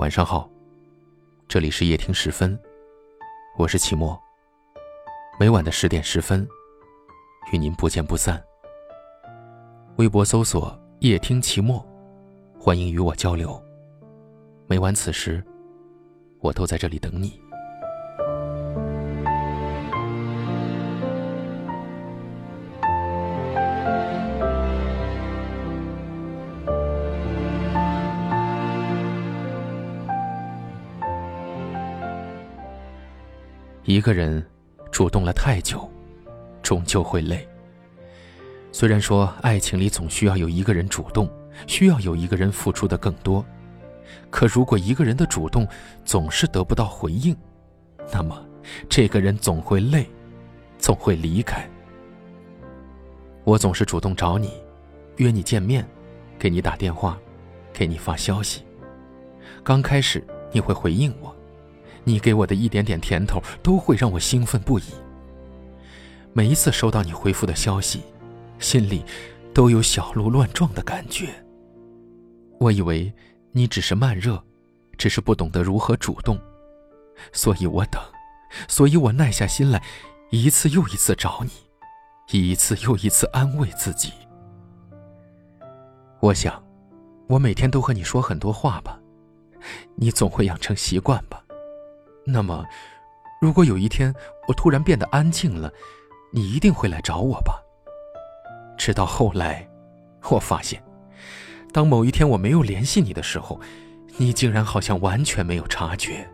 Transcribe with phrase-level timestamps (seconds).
[0.00, 0.48] 晚上好，
[1.46, 2.58] 这里是夜听十分，
[3.58, 4.18] 我是齐墨。
[5.38, 6.48] 每晚的十点十分，
[7.52, 8.42] 与您不见不散。
[9.96, 11.86] 微博搜索“夜听齐墨”，
[12.58, 13.62] 欢迎与我交流。
[14.66, 15.44] 每晚此时，
[16.38, 17.38] 我都在这里等你。
[33.92, 34.40] 一个人
[34.92, 35.90] 主动了太久，
[36.62, 37.44] 终究会累。
[38.70, 41.28] 虽然说爱情里总需要有一个人主动，
[41.66, 43.44] 需要有一个人付出的更多，
[44.30, 45.66] 可如果一个人的主动
[46.04, 47.36] 总是得不到回应，
[48.12, 48.40] 那么
[48.88, 50.08] 这个人总会累，
[50.78, 51.68] 总会离开。
[53.42, 54.52] 我总是主动找你，
[55.16, 55.84] 约你见面，
[56.38, 57.18] 给你打电话，
[57.72, 58.62] 给你发消息。
[59.64, 61.34] 刚开始你会回应我。
[62.04, 64.84] 你给我的一点点甜头都会让我兴奋不已。
[66.32, 68.02] 每一次收到你回复的消息，
[68.58, 69.04] 心里
[69.52, 71.28] 都有小鹿乱撞的感觉。
[72.58, 73.12] 我以为
[73.52, 74.42] 你只是慢热，
[74.96, 76.38] 只是不懂得如何主动，
[77.32, 78.00] 所以我等，
[78.68, 79.82] 所以我耐下心来，
[80.30, 81.50] 一次又一次找你，
[82.38, 84.12] 一次又一次安慰自己。
[86.20, 86.62] 我想，
[87.28, 89.00] 我每天都和你说很多话吧，
[89.96, 91.42] 你总会养成习惯吧。
[92.30, 92.64] 那么，
[93.40, 94.14] 如果有一天
[94.46, 95.72] 我突然变得安静了，
[96.32, 97.62] 你一定会来找我吧？
[98.78, 99.68] 直到后来，
[100.30, 100.82] 我发现，
[101.72, 103.60] 当某一天我没有联系你的时候，
[104.16, 106.28] 你竟然好像完全没有察觉。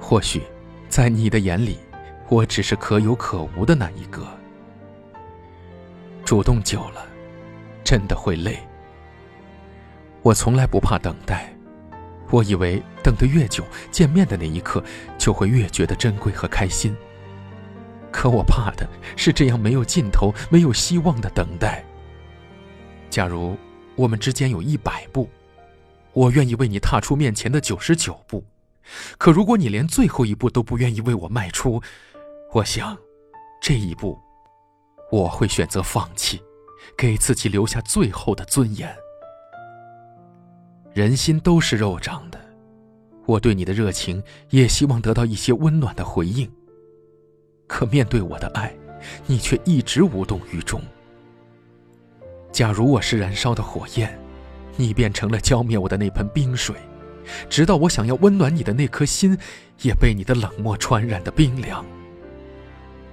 [0.00, 0.42] 或许，
[0.88, 1.78] 在你的眼里，
[2.28, 4.26] 我只是可有可无的那一个。
[6.24, 7.06] 主动久了，
[7.84, 8.58] 真的会累。
[10.22, 11.55] 我从来不怕等待。
[12.30, 14.82] 我以为等得越久，见面的那一刻
[15.18, 16.96] 就会越觉得珍贵和开心。
[18.10, 21.84] 可我怕的是这样没有尽头、没有希望的等待。
[23.10, 23.56] 假如
[23.94, 25.28] 我们之间有一百步，
[26.12, 28.42] 我愿意为你踏出面前的九十九步。
[29.18, 31.82] 可如果你连最后一步都不愿意为我迈出，
[32.52, 32.96] 我想，
[33.60, 34.18] 这一步，
[35.10, 36.40] 我会选择放弃，
[36.96, 38.96] 给自己留下最后的尊严。
[40.96, 42.40] 人心都是肉长的，
[43.26, 46.50] 我对你的热情也希望得到一些温暖的回应。
[47.66, 48.74] 可面对我的爱，
[49.26, 50.80] 你却一直无动于衷。
[52.50, 54.18] 假如我是燃烧的火焰，
[54.78, 56.74] 你变成了浇灭我的那盆冰水，
[57.50, 59.36] 直到我想要温暖你的那颗心，
[59.82, 61.84] 也被你的冷漠传染的冰凉。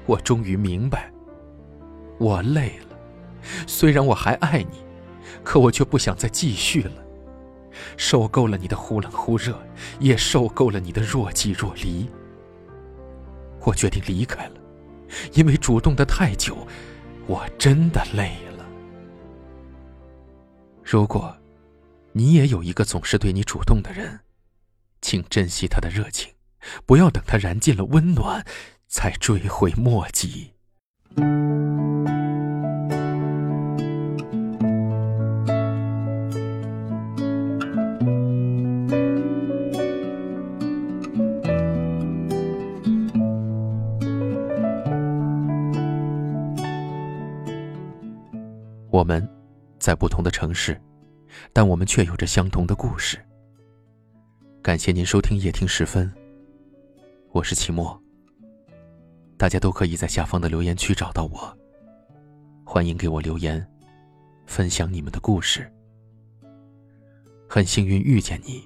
[0.05, 1.11] 我终于明白，
[2.17, 2.97] 我累了。
[3.67, 4.85] 虽然我还爱你，
[5.43, 7.02] 可我却不想再继续了。
[7.97, 9.57] 受够了你的忽冷忽热，
[9.99, 12.09] 也受够了你的若即若离。
[13.61, 14.55] 我决定离开了，
[15.33, 16.67] 因为主动的太久，
[17.27, 18.65] 我真的累了。
[20.83, 21.35] 如果，
[22.11, 24.19] 你也有一个总是对你主动的人，
[25.01, 26.33] 请珍惜他的热情，
[26.85, 28.45] 不要等他燃尽了温暖，
[28.87, 30.51] 才追悔莫及。
[49.83, 50.81] 在不同的城市，
[51.51, 53.19] 但我们却有着相同的故事。
[54.61, 56.09] 感谢您收听夜听时分，
[57.33, 58.01] 我是齐墨。
[59.35, 61.57] 大家都可以在下方的留言区找到我，
[62.63, 63.67] 欢迎给我留言，
[64.45, 65.69] 分享你们的故事。
[67.49, 68.65] 很幸运遇见你，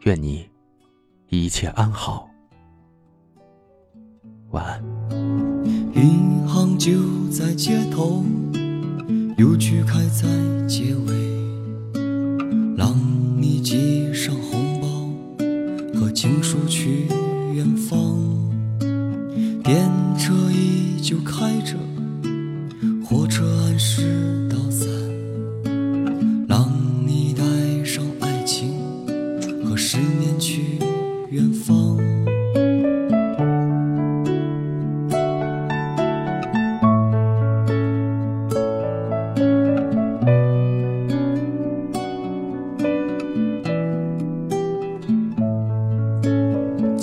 [0.00, 0.50] 愿你
[1.28, 2.28] 一切安好，
[4.50, 4.82] 晚安。
[5.94, 6.90] 银行就
[7.30, 8.24] 在街头。
[9.36, 10.28] 邮局开在
[10.68, 11.12] 街尾，
[12.76, 12.96] 让
[13.36, 17.08] 你系上红包和情书去
[17.52, 18.16] 远方。
[19.64, 21.74] 电车依旧开着，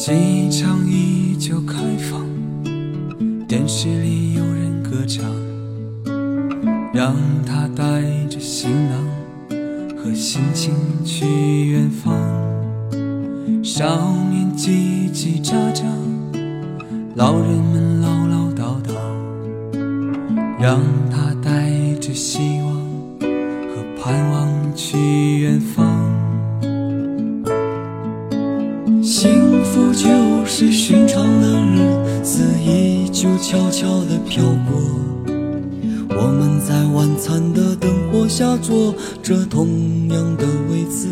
[0.04, 1.76] 机场依旧开
[2.10, 2.26] 放，
[3.48, 5.24] 电视里有人歌唱，
[6.92, 7.16] 让
[7.46, 8.98] 他带着行囊
[9.96, 10.74] 和心情
[11.06, 12.16] 去远方。
[13.64, 15.84] 少年叽叽喳喳，
[17.14, 18.96] 老人们唠唠叨叨，
[20.60, 20.82] 让
[21.12, 21.70] 他带
[22.00, 22.61] 着希望
[30.62, 34.80] 是寻常的日子依旧悄悄地飘过，
[36.10, 38.94] 我们在晚餐的灯火下坐
[39.24, 39.68] 着同
[40.10, 41.08] 样的位子。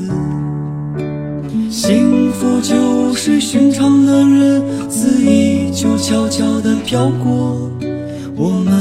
[1.67, 7.71] 幸福就是寻常的日子依旧悄悄地飘过，
[8.35, 8.71] 我们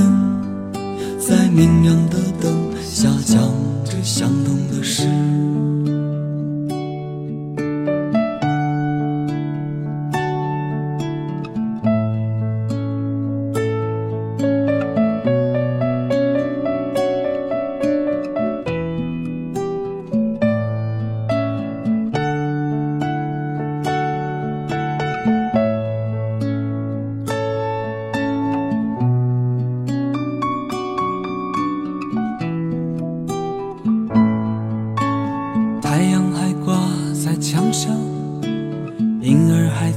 [1.19, 2.53] 在明亮的灯
[2.85, 3.41] 下讲
[3.87, 5.09] 着相同的事。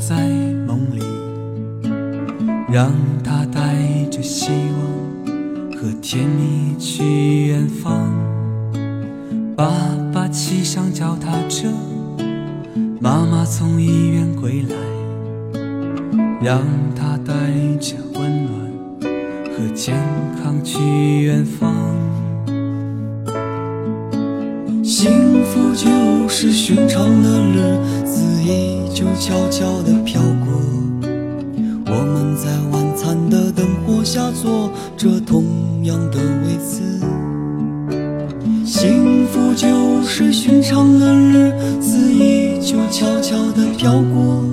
[0.01, 0.15] 在
[0.65, 1.03] 梦里，
[2.73, 2.91] 让
[3.23, 3.75] 他带
[4.09, 8.11] 着希望和甜蜜去远方。
[9.55, 9.71] 爸
[10.11, 11.67] 爸骑上脚踏车，
[12.99, 14.75] 妈妈从医院归来，
[16.41, 16.63] 让
[16.95, 17.33] 他带
[17.79, 18.51] 着温暖
[19.55, 19.95] 和健
[20.41, 20.79] 康去
[21.21, 21.71] 远方。
[25.01, 30.53] 幸福就是寻常的日子依旧悄悄地飘过，
[31.87, 35.43] 我们在晚餐的灯火下坐着同
[35.85, 36.83] 样的位子。
[38.63, 41.51] 幸福就是寻常的日
[41.81, 44.45] 子依旧悄悄地飘过，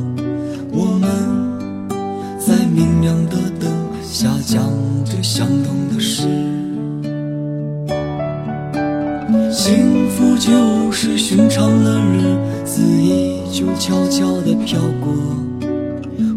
[13.79, 15.15] 悄悄地飘过，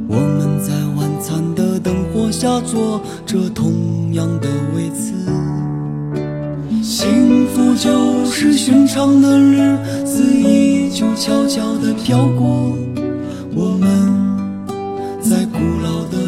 [0.07, 5.11] 我们在晚餐的灯火下坐着同样的位子。
[6.83, 12.77] 幸福就是寻常的日子依旧悄悄地飘过，
[13.55, 13.89] 我们
[15.19, 16.20] 在古老的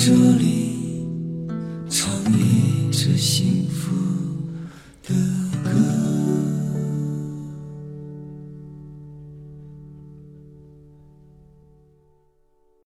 [0.00, 0.37] 这